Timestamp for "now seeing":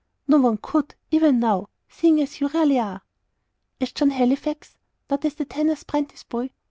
1.39-2.17